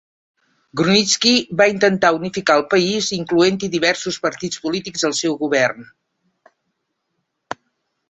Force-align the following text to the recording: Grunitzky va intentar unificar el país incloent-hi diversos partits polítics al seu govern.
Grunitzky 0.79 1.33
va 1.59 1.67
intentar 1.73 2.11
unificar 2.21 2.57
el 2.61 2.65
país 2.73 3.11
incloent-hi 3.19 3.71
diversos 3.77 4.19
partits 4.27 4.65
polítics 4.67 5.09
al 5.11 5.17
seu 5.23 5.41
govern. 5.47 5.93